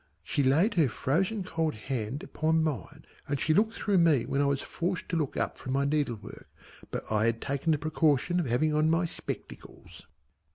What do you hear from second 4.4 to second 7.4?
I was forced to look up from my needlework, but I had